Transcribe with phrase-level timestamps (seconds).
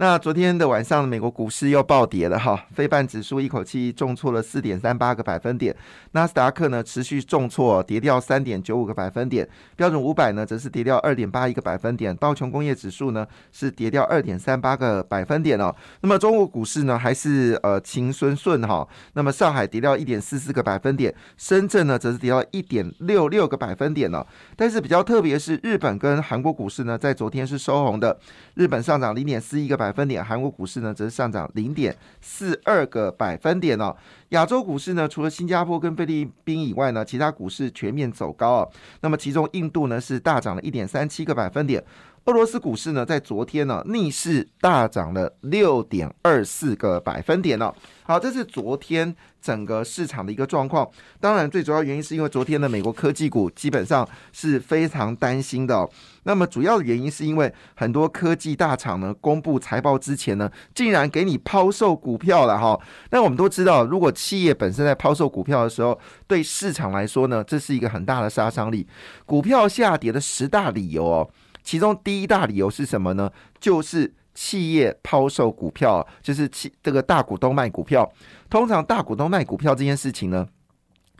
[0.00, 5.76] 那昨天的晚上，美国股市又暴跌了哈，非半指数一口气重挫了四点三八个百分点，
[6.12, 15.70] 纳斯达克呢持续重挫，跌掉三点九五个百分点，标准五百呢则是跌掉二点八一个百分点，道琼工业指数呢是跌掉二点三八个百分点哦。
[16.00, 24.26] 那么中国股市呢还是呃晴顺顺哈，那么上海跌掉一点四四个百分点，深圳呢则是跌到一点六六个百分点了。
[24.56, 28.18] 但是比较特别是日本跟韩国股市呢，在昨天是收红的，
[28.54, 29.89] 日本上涨零点四一个百。
[29.90, 33.96] 百分点，韩国股市呢则是上涨零点四二个百分点哦。
[34.28, 38.70] 亚洲股市呢，除了新加坡跟菲律宾以外呢，其他股市全面走高哦。
[39.00, 41.82] 那么其中印度呢是大涨了一点三七个百分点，
[42.26, 47.74] 俄罗斯股市呢在昨天呢逆势大涨了六点二四个百分点哦。
[48.04, 50.88] 好，这是昨天整个市场的一个状况。
[51.18, 55.88] 当然，最主要原因是因为昨天的美国科技股基本上是非常担心的。
[56.24, 62.78] 那么，主要的原因是因为很多科技大厂呢公布财报之前呢，竟然给你抛售股票了哈。
[63.10, 68.86] 那我们都知道，如果企业本身在抛售股票的时候，对市场来说呢，这是一个很大的杀伤力。
[69.24, 71.30] 股票下跌的十大理由哦，
[71.70, 73.30] 其中第一大理由是什么呢？
[73.60, 78.12] 就是企业抛售股票就是企这个大股东卖股票，
[78.48, 80.44] 通常大股东卖股票这件事情呢，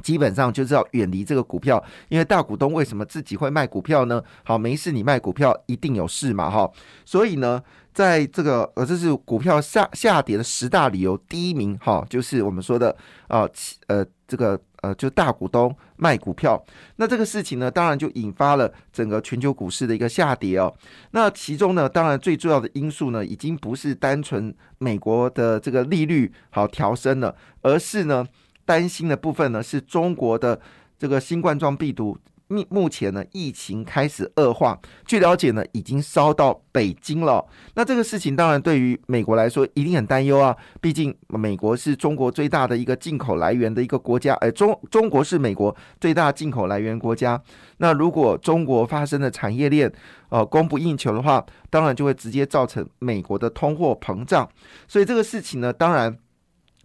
[0.03, 4.21] 基本上就是要远离这个股票，因为大股东为什么自己会卖股票呢？
[4.43, 6.69] 好，没事你卖股票一定有事嘛，哈，
[7.05, 7.63] 所以呢，
[7.95, 12.97] 在这个呃，这是股票下下跌的十大理由，第一名哈，就是我们说的
[13.29, 13.49] 啊，
[13.87, 14.61] 呃，这个。
[14.83, 16.63] 呃，就大股东卖股票，
[16.97, 20.75] 那这个事情呢，当然就引发了整个全球股市的一个下跌哦。
[21.11, 28.27] 那其中呢，当然最重要的因素呢，已经不是单纯美国的这个利率好调升了，而是呢，
[28.65, 30.59] 担心的部分呢，是中国的
[30.99, 32.17] 这个新冠状病毒。
[32.51, 34.79] 目目前呢，疫情开始恶化。
[35.07, 37.47] 据了解呢，已经烧到北京了。
[37.75, 40.55] 那这个事情当然对于美国来说一定很担忧啊。
[40.81, 47.41] 毕竟美国是中国最大的一个进口来源的一个国家，而中中国是美国最大进口来源国家。
[47.79, 49.91] 那如果中国发生的产业链
[50.31, 54.49] 呃供不应求的话，当然就会直接造成美国的通货膨胀。
[54.89, 56.19] 所以这个事情呢，当然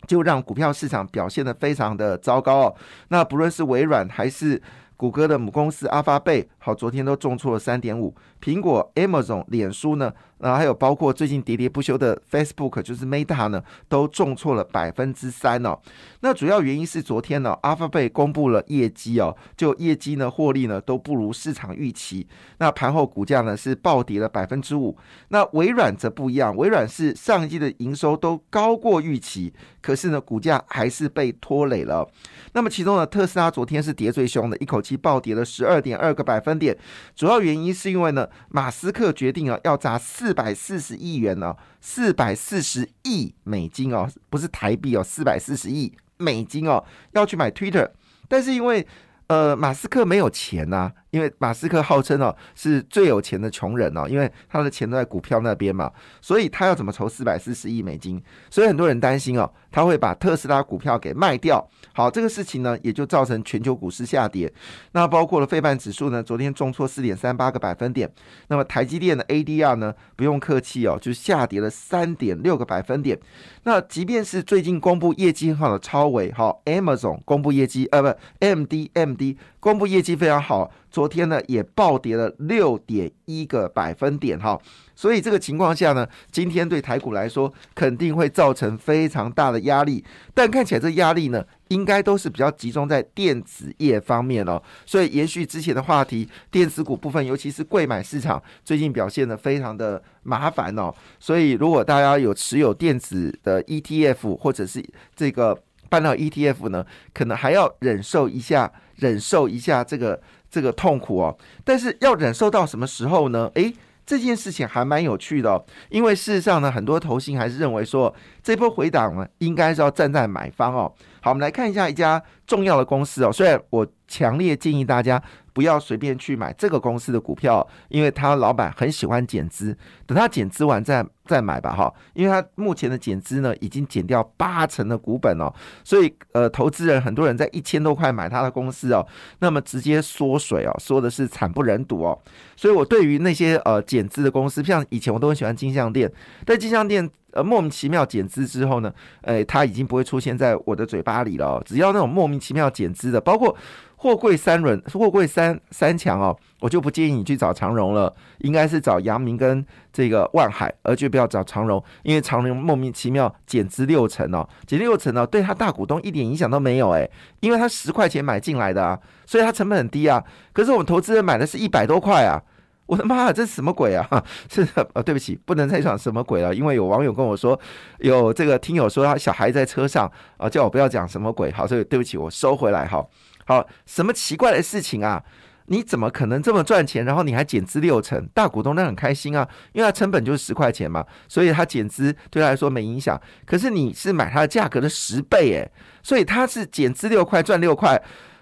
[0.07, 2.75] 就让股票市场表现的非常的糟糕哦。
[3.07, 4.61] 那不论是微软还是
[4.97, 8.15] 谷歌的母公司阿发贝，好，昨天都重挫了三点五。
[8.41, 10.13] 苹果、Amazon、脸书呢？
[10.39, 15.79] 啊，还有包括最近喋喋不休的 Facebook，就是 Meta 呢，都重挫了百分之三哦。
[16.19, 22.27] 那主要原因是昨天呢，Alphabet 公布了业绩哦，就业绩呢，获利呢都不如市场预期。
[22.59, 24.95] 那盘后股价呢是暴跌了百分之五。
[25.29, 29.53] 那微软则不一样，微软是上一季的营收都高过预期，
[29.85, 32.07] 可是呢，股价还是被拖累了。
[32.53, 36.77] 那么其中呢，特斯拉昨天是跌最凶的，一口气暴跌了十二点二个百分点。
[37.15, 40.35] 主要原因是因为呢，马斯克决定啊，要砸四。
[40.35, 47.89] 百四十亿元呢，四百四十亿美金哦，不是台币哦，四百四十亿美金哦，要去买 Twitter，
[48.27, 48.85] 但是因为
[49.27, 50.91] 呃马斯克没有钱呐。
[51.15, 55.89] 因为马斯克号称哦是最有钱的穷人哦，因为他的钱都在股票那边嘛，
[56.19, 58.21] 所以他要怎么筹四百四十亿美金？
[58.49, 61.65] 所以很多人担心哦，他会把特斯拉股票给卖掉。
[61.93, 64.51] 好，这个事情呢，也就造成全球股市下跌。
[64.91, 68.11] 那包括了费半指数呢，昨天重挫四点三八个百分点。
[68.49, 73.17] 那么台积电的 ADR 呢，不用客气哦，就下跌了三点六个百分点。
[73.63, 80.71] 那即便是最近公布业绩很好的超维哈，Amazon 公布业绩呃不，MD，MD 公布业绩非常好。
[80.91, 84.57] 昨天呢也暴跌了六点一个百分点哈，
[84.95, 90.05] 所以这个情况下呢，今天对台股来说肯定会造成非常大的压力，
[90.35, 94.61] 但看起来这压力呢，应该都是比较集中在电子业方面哦。
[94.85, 100.93] 所以延续之前的话题，电子股部分，尤其是贵买市场，最近表现的非常的麻烦哦。
[101.19, 104.81] 所以如果大家有持有电子的 ETF 或者是
[105.13, 105.57] 这个
[105.89, 110.21] 搬到 ETF 呢，可能还要忍受一下，忍受一下这个。
[110.47, 113.51] 这个痛苦哦，但是要忍受到什么时候呢？
[113.55, 113.73] 诶，
[114.05, 120.93] 这件事情还蛮有趣的，因为事实上呢，很多投信还是认为说，这波回档呢，应该是要站在买方哦。
[121.19, 123.31] 好，我们来看一下一家重要的公司哦。
[123.31, 125.19] 虽然我强烈建议大家
[125.51, 129.75] 不要随便去买这个公司的股票，因为他老板很喜欢减资，
[130.05, 131.91] 等他减资完再再买吧哈。
[132.13, 135.51] 因为他目前的减资呢，已经减掉八成的股本哦，
[135.83, 139.03] 所以呃，投资人很多人在一千多块买他的公司哦，
[139.39, 142.15] 那么直接缩水哦，说的是惨不忍睹哦。
[142.55, 146.11] 所以我对于那些呃减资的公司，像以前我都很喜欢金项店，
[146.45, 147.09] 但金项店。
[147.35, 148.91] 呃，莫名其妙减资之后呢，
[149.21, 151.61] 呃，它已经不会出现在我的嘴巴里了。
[151.65, 153.55] 只要那种莫名其妙减资的，包括
[153.97, 167.09] 货柜三轮、货柜三三强哦，我就不建议你去找长荣了，应该是找阳明跟这个万海，而就不要找长荣，因为长荣莫名其妙减资六成哦，减六成哦，对他大股东一点影响都没有诶，
[167.41, 170.23] 因为他十块钱买进来的啊，所以他成本很低啊。
[170.53, 172.41] 可是我们投资人买的是一百多块啊。
[172.87, 174.07] 我的妈，这是什么鬼啊？
[174.49, 177.59] 是呃，对不起，不能再讲什么鬼了，因为有网友跟我说，
[177.99, 181.51] 有这个听友说他小孩在车上啊，叫我不要讲什么鬼。
[181.51, 182.85] 好，所以对不起，我收回来。
[182.85, 183.05] 哈，
[183.45, 185.23] 好，什么奇怪的事情啊？
[185.67, 187.03] 你怎么可能这么赚钱？
[187.05, 193.19] 然后你还减资六成，大股东那很开心啊，因为他成本就是十块钱嘛，所以他减资对他来说没影响。
[193.47, 195.71] 可是你是买它的价格的十倍诶，
[196.03, 197.99] 所以他是减资六块赚六块。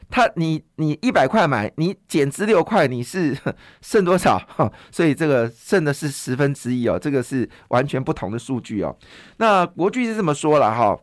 [0.09, 3.35] 他你你一百块买，你减资六块，你是
[3.81, 4.41] 剩多少？
[4.91, 8.95] 所以这个剩的是十分之一哦，这个是完全不同的数据哦。
[9.37, 10.97] 那国巨是这么说了哈，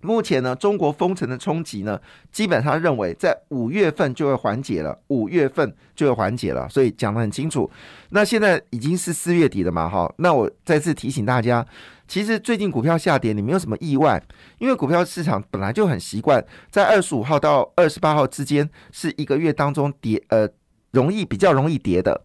[0.00, 2.00] 目前呢，中国封城的冲击呢，
[2.30, 7.70] 基本上认为在五月份就会缓解了，五月份就会缓解了，所以讲得很清楚。
[8.10, 11.64] 那现在已经是四月底了嘛，哈，那我再次提醒大家。
[12.12, 14.22] 其实最近股票下跌，你没有什么意外，
[14.58, 20.46] 因为股票市场本来就很习惯在二十五号到二十八号之间是一个月当中跌，呃，
[20.90, 22.20] 容易比较容易跌的。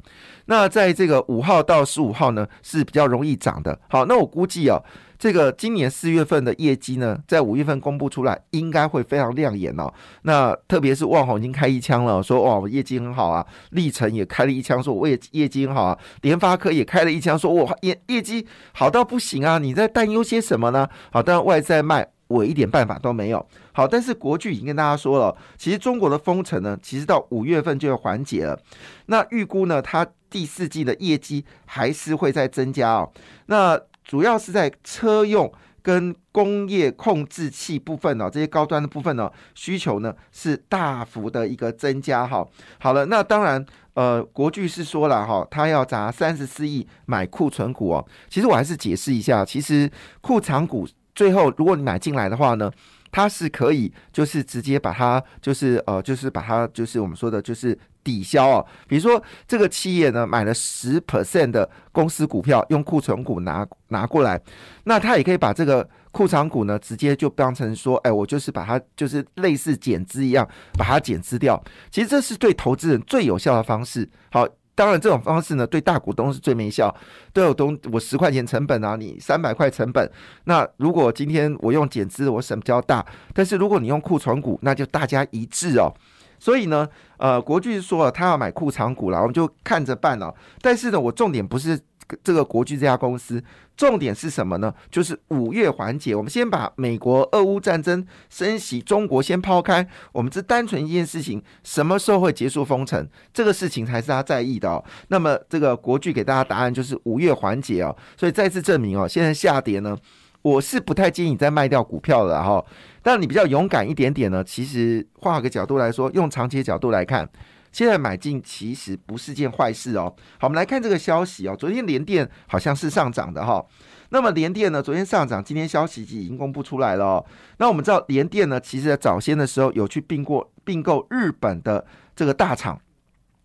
[0.48, 3.80] 那在这个五号到十五号呢是比较容易涨的。
[3.88, 4.84] 好，那我估计哦。
[5.20, 9.92] 这个今年四月份的业绩呢，在五月份公布出来，应该会非常亮眼哦。
[10.24, 13.46] 那特别是旺宏已经开一枪了，说哇，我业绩很好啊。
[13.72, 15.98] 历程也开了一枪，说我也业绩很好啊。
[16.22, 19.58] 联发科也开了一枪，说我业业绩好到不行啊。
[19.58, 20.88] 你在担忧些什么呢？
[21.12, 23.44] 好，但外在卖，我一点办法都没有。
[23.72, 28.60] 好，但是国巨已经跟大家说了，其实中国的封城呢，其实到五月份就要缓解了。
[29.08, 33.12] 那预估呢，它第四季的业绩还是会再增加哦。
[33.48, 35.52] 那主要是在车用
[35.82, 42.48] 跟工业控制器部分呢，这些高端的部分呢，需求呢是大幅的一个增加哈。
[42.80, 43.64] 好了，那当然，
[43.94, 48.08] 呃，国巨是说了哈，他要砸三十四亿买库存股哦。
[48.30, 52.72] 其实我还是解释一下，其实库藏股最后如果你买进来的话呢。
[53.18, 58.64] 它是可以，就是直接把它，就是呃，就是把它，就是我们说的，就是抵消哦。
[58.88, 64.40] 比如说，这个企业呢买了十 percent 的公司股票，用库存股拿拿过来，
[64.84, 70.48] 那他也可以把这个库存股呢，直接就当成说，哎，我就是把它，就是类似减资一样，
[70.78, 71.60] 把它减资掉。
[71.90, 74.08] 其实这是对投资人最有效的方式。
[74.30, 74.48] 好。
[74.78, 76.96] 当然，这种方式呢，对大股东是最没效。
[77.34, 80.08] 对有东，我十块钱成本啊，你三百块成本。
[80.44, 83.04] 那如果今天我用减资，我省比较大。
[83.34, 85.92] 但是如果你用库存股，那就大家一致哦。
[86.38, 86.88] 所以呢，
[87.18, 90.32] 呃，国巨说了，他要买库存股了，我们就看着办了。
[90.62, 91.80] 但是呢，我重点不是。
[92.24, 93.44] 这个国巨这家公司
[93.76, 94.74] 重点是什么呢？
[94.90, 96.16] 就是五月缓解。
[96.16, 103.08] 我们先把美国俄乌战争升级，中国先抛开，我们只单纯一件事情：什么时候会结束封城？
[103.34, 104.84] 这个事情才是他在意的哦。
[105.10, 107.96] 那么这个国巨给大家答案就是五月缓解哦。
[108.18, 109.96] 所以再次证明哦，现在下跌呢，
[110.42, 112.64] 我是不太建议你再卖掉股票了哈。
[113.04, 117.30] 但你比较勇敢一点点呢，其实换个角度来说，用长期角度来看。
[117.78, 120.12] 现在买进其实不是件坏事哦。
[120.40, 121.56] 好，我们来看这个消息哦。
[121.56, 123.64] 昨天联电好像是上涨的哈。
[124.10, 127.26] 那么联电呢，昨天上涨，今天消息已经公布出来了哦。
[127.60, 132.82] 那我们知道联电呢，其实在早先的时候有去并过并购日本的这个大厂，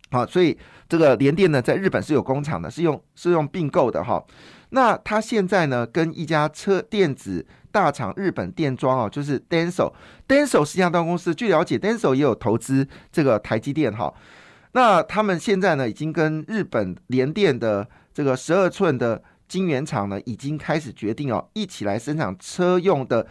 [0.09, 0.57] 好，所以
[0.89, 4.25] 这个联电呢，在日本是有工厂的，是用是用并购的哈。
[4.71, 7.45] 那它现在呢，跟一家车电子。
[7.73, 11.33] 大厂日本电装哦，就是 Denso，Denso 是一家大公司。
[11.33, 14.13] 据了解，Denso 也有投资这个台积电哈。
[14.73, 23.25] 那他们现在呢，已经跟日本联电的这个十二寸的晶圆厂呢，已经开始决定哦，一起来生产车用的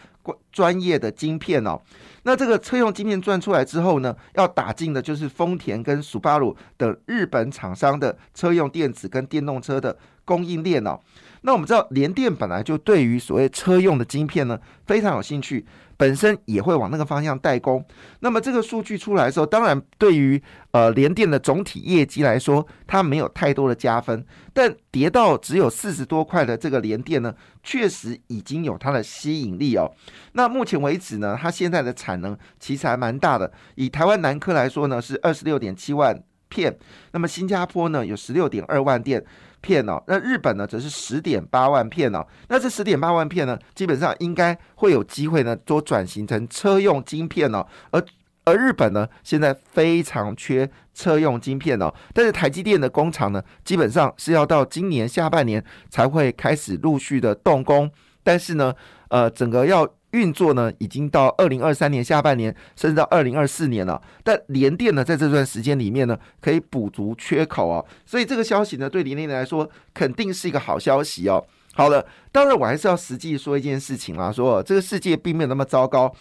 [0.50, 1.80] 专业的晶片哦。
[2.25, 10.99] 那这个车用晶片转出来之后呢，要打进的就是丰田跟苏巴鲁等日本厂商的车用电子跟电动车的供应链哦。
[11.42, 15.66] 那我们知道联电本来就对于所谓车用的晶片呢非常有兴趣。
[15.99, 17.84] 本身也会往那个方向代工，
[18.20, 24.26] 那么这个数据出来的时候，当然对于呃联电的总体业绩来说，它没有太多的加分。
[24.52, 27.32] 但跌到只有四十多块的这个联电呢，
[27.62, 29.88] 确实已经有它的吸引力哦。
[30.32, 33.52] 那目前为止呢，它现在的产能其实还蛮大的。
[33.76, 36.76] 以台湾南科来说呢，是二十六点七万片，
[37.12, 39.25] 那么新加坡呢有十六点二万电。
[39.62, 48.04] 片哦，那日本呢则是十点八万片哦，那这十点八万片呢，基本上应该会有机会呢，多转型成车用晶片哦，而
[48.45, 57.90] 而日本呢，现在非常缺车用晶片哦，但是台积电的工厂呢，基本上是要到今年下半年才会开始陆续的动工，
[58.23, 58.75] 但是呢，
[59.09, 59.88] 呃，整个要。
[60.12, 64.00] 运作呢，已经到二零二三年下半年，甚至到二零二四年了。
[64.25, 67.85] 但联电呢，在这段时间里面呢，可以补足缺口哦。
[68.07, 71.45] 所以这个消息呢，对联电来说肯定是一个好消息哦。
[71.75, 76.14] 好了，当然我还是要实际说一件事情啊，说这个世界并没有那么糟糕。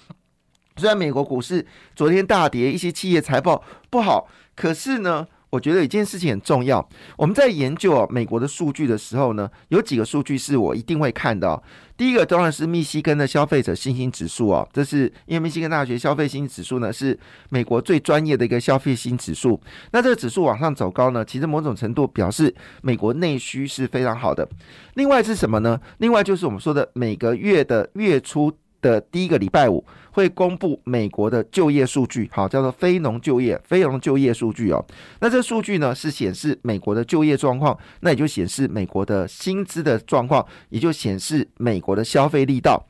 [0.77, 5.27] 虽然美国股市昨天大跌，一些企业财报不好，可是呢。
[5.51, 6.85] 我觉得一件事情很重要。
[7.15, 11.61] 我们在研究哦美国的数据的时候呢，有几个数据是我一定会看的。
[11.95, 17.17] 第一个当然是密西根的消费者信心指数哦，这是因为密西根大学消费信心指数呢是
[17.49, 19.61] 美国最专业的一个消费新指数。
[19.91, 24.47] 那这个指数往上走高呢，其实某种程度表示美国内需是非常好的。
[24.95, 25.79] 另外是什么呢？
[25.99, 28.51] 另外就是我们说的每个月的月初。
[28.81, 34.85] 的第一个礼拜五会公布美国的就业数据，好，叫做非农就业、非农就业数据哦。
[35.19, 42.85] 那这数据呢是显示美国的就业状况，那也就显示美国的薪资的状况，也就显示美国的消费力道。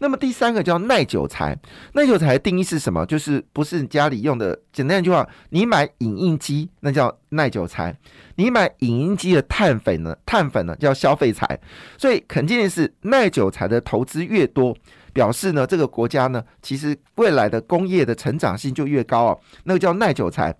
[0.00, 1.56] 那么第三个叫耐久材，
[1.92, 3.06] 耐久材定义是什么？
[3.06, 7.96] 就是不是家里用的，简单一句话，你买影印机那叫耐久材，
[8.34, 11.58] 你买影印机的碳粉呢，碳粉呢叫消费材。
[11.96, 14.76] 所以肯定是，耐久材的投资越多。
[15.14, 19.40] 表示呢，这个国家呢，其实未来的工业的成长性就越高哦。
[19.62, 20.54] 那个叫耐久材，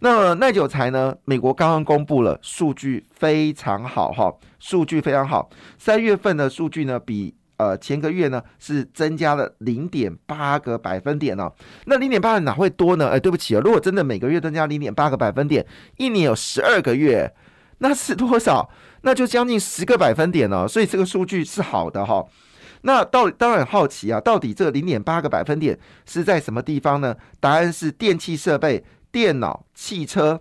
[0.00, 5.50] 那耐久材呢，美国刚刚公布了数据非常好哈，数据非常好。
[5.76, 11.52] 三月份的数据呢，比呃前个月呢是增加了零点八个百分点哦。
[11.86, 13.08] 那零点八哪会多呢？
[13.08, 17.34] 哎，对不起啊，如果真的每个月增加零点八个百分点，一年有十二个月，
[17.78, 18.70] 那是多少？
[19.02, 20.66] 那就将近十个百分点哦。
[20.68, 22.24] 所以这个数据是好的哈。
[22.86, 25.76] 那到当然好奇啊，到底这零点八个百分点
[26.06, 27.16] 是在什么地方呢？
[27.40, 30.40] 答案是电气设备、电脑、汽车，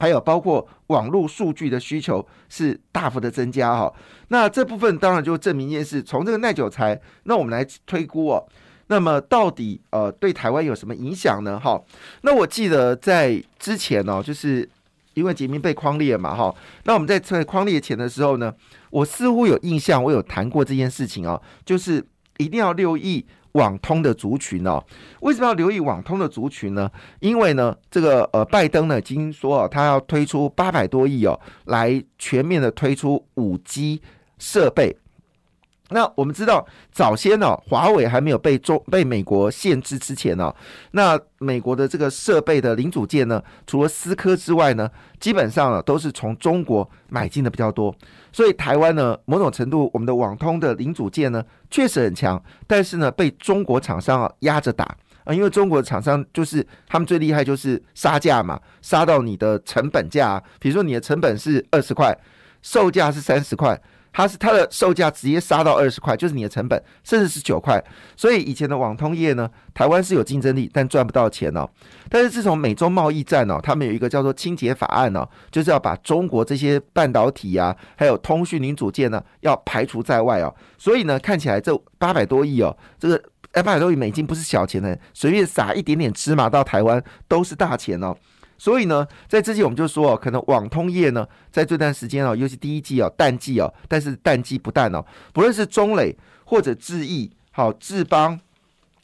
[0.00, 3.94] 还有包括网络数据的需求是大幅的增加哈。
[4.28, 8.44] 那这部分当然就证明一件事：从这个耐久材，那我们来推估哦。
[8.88, 11.60] 那么到底呃对台湾有什么影响呢？
[11.60, 11.80] 哈，
[12.22, 14.68] 那我记得在之前哦，就是。
[15.20, 18.52] 因为杰明被框裂嘛，哈，那我们在在框裂前的时候呢，
[18.90, 22.02] 我似乎有印象，我有谈过这件事情哦，就是
[22.38, 24.82] 一定要留意网通的族群哦。
[25.20, 26.90] 为什么要留意网通的族群呢？
[27.20, 34.00] 因为呢，这个呃，拜登呢已经说哦，他要推出八百多亿哦，来全面的推出五 G
[34.38, 34.96] 设备。
[35.92, 40.54] 那我们知道，早先呢，华为还没有被中被美国限制之前呢，
[40.92, 47.94] 那美国的这个设备的零组件呢，除了思科之外呢，基本上呢都是从中国买进的比较多。
[48.32, 54.84] 所以台湾呢，某种程度我们的网通的零组件呢确实很强，但是呢被中国厂商啊压着打
[55.24, 62.16] 啊，因为中国厂商就是他们最厉害就是杀价嘛，杀到你的成本价，比如说你的成本是二十块，
[62.62, 63.80] 售价是三十块。
[64.12, 67.82] 它是它的售价直接杀到二十块，就是你的成本，甚至是九块。
[68.16, 71.68] 所以以前的网通业呢，台湾是有竞争力，但赚不到钱哦。
[72.08, 80.54] 但是自从美中贸易战哦，他们有一个叫做清洁法案哦，就是要把中国这些半导体啊，还有通讯零组件呢，要排除在外哦。
[80.76, 88.16] 所以呢，看起来这八百多亿哦，这个八百多亿美金不是小钱的，随便撒一点点芝麻到台湾都是大钱哦。
[88.60, 95.02] 所以呢，在之前我们就说哦，可能网通业呢，在这段时间哦，尤其第一季哦，淡季哦，但是淡季不淡哦，
[95.32, 96.14] 不论是中磊
[96.44, 98.38] 或者智易、好智邦、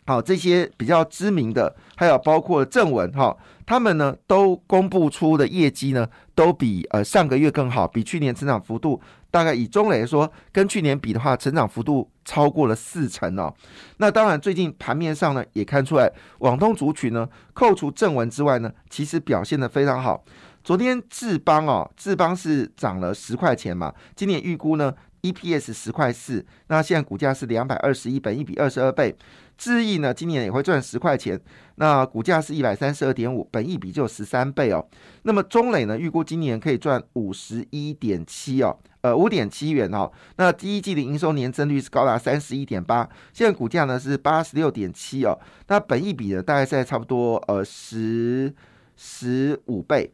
[0.04, 3.34] 好这些比较知名的，还有包括正文哈，
[3.66, 9.00] 他们呢都公布出的业绩呢，都比呃上个月更好，比去年成长幅度。
[9.28, 13.52] 大概以中磊来说，跟去年比的话，成长幅度超过了四成哦。
[13.98, 20.24] 那当然，最近盘面上呢，也看出来网通族群呢，扣除正文之外呢，其实表现的非常好。
[20.64, 24.94] 昨天智邦哦，智邦是涨了十块钱嘛，今年预估呢。
[25.22, 29.12] EPS 十块四，那现在股价是两百二十一，本一比二十二倍。
[29.56, 31.40] 智毅呢，今年也会赚十块钱，
[31.76, 34.86] 那股价是一百三十二点五，本益比就十三倍哦。
[35.22, 40.12] 那么中磊呢，预估今年可以赚五十一点七哦，呃五点七元哦。
[40.36, 45.38] 那第一季的营收年增率是高达三十一点八，现在股价呢是八十六点七哦。
[45.68, 48.54] 那本益比呢，大概在差不多呃十
[48.94, 50.12] 十五倍，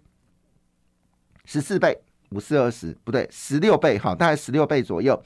[1.45, 1.99] 十四倍，
[2.31, 5.21] 五四二十不对，十六倍哈，大概十六倍左右。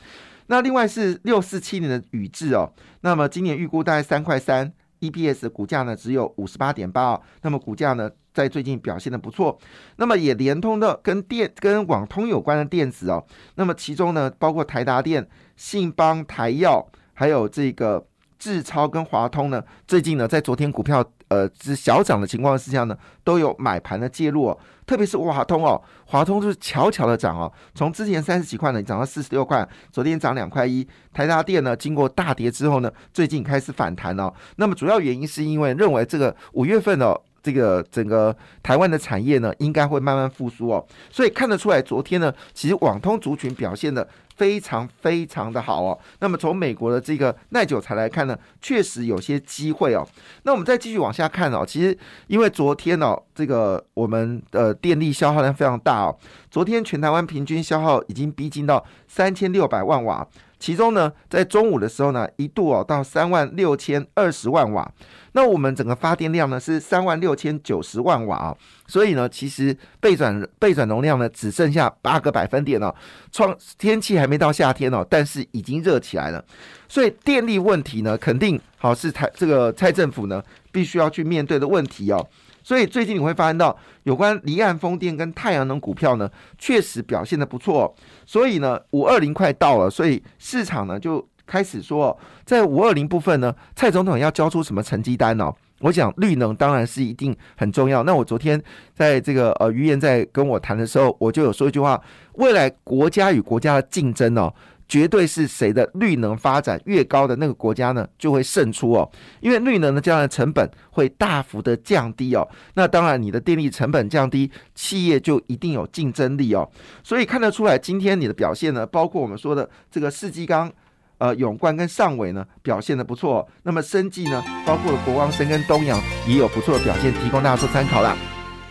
[0.49, 9.59] 那另外是六四七年的宇智哦，那么今年预估大概三块三，EPS 股价呢只有五十八点八哦，那么股价呢在最近表现的不错，
[9.97, 13.25] 那么也连通的跟电跟网通有关的电子哦，
[13.57, 18.07] 那么其中呢包括台达电、信邦、台药，还有这个
[18.39, 21.05] 智超跟华通呢，最近呢在昨天股票。
[21.29, 24.59] 呃，是小涨的情况之下呢，都有买盘的介入哦。
[24.87, 30.87] 特别是华通哦，华通就是悄悄的涨哦，从之前三十几块呢涨到四十六块，昨天涨两块一。
[31.13, 34.33] 台达电呢，经过大跌之后呢，最近开始反弹哦。
[34.57, 37.21] 那么主要原因是因为认为这个五月份哦。
[37.43, 44.05] 这个整个台湾的产业呢，应该会慢慢复苏哦，所以看得出来，昨天呢，其实网通族群表现的
[44.37, 45.99] 非常非常的好哦。
[46.21, 50.07] 那么从美国的这个耐久材来看呢，确实有些机会哦。
[50.45, 56.17] 那我们再继续往下看哦，其实因为昨天哦，这个我们的电力消耗量非常大哦，
[56.51, 60.27] 昨天全台湾平均消耗已经逼近到三千六百万瓦。
[60.67, 64.93] 其中呢，在中午的时候呢，一度哦到三万六千二十万瓦，
[65.31, 68.57] 那我们整个发电量呢是三万六千九十万瓦啊，
[68.89, 72.93] 所以呢，其实备转备转容量呢只剩下八个百分点哦，
[73.31, 76.45] 创天气还没到夏天哦，但是已经热起来了，
[76.89, 80.43] 所以电力问题呢，肯定好是台这个蔡政府呢
[80.73, 82.29] 必须要去面对的问题哦。
[82.67, 87.95] 所以最近你会发现到有关离岸风电跟太阳能股票呢，确实表现的不错。
[88.27, 95.49] 所以呢，五二零快到了，所以市场呢就开始说，在五二零部分呢，蔡总统要交出什么成绩单呢？
[95.83, 98.03] 我想绿能当然是一定很重要。
[98.03, 98.61] 那我昨天
[98.93, 104.53] 在这个呃于言在跟我谈的时候，我就有说一句话：未来国家与国家的竞争哦。
[104.89, 109.11] 绝对是谁的绿能发展越高的那个国家呢，就会胜出哦。
[109.41, 112.49] 因为绿能的这样的成本会大幅的降低哦。
[112.75, 116.69] 那当然，你的电力成本降低，企业就一定有竞争力哦。
[117.03, 120.73] 所以看得出来，今天你的表现呢，包括我们说的这个世纪钢、
[121.19, 123.49] 呃永冠跟上尾呢，表现的不错。
[123.65, 128.36] 那么生技呢，包括国光生跟东阳也有不错的表现，提供大家做参考啦。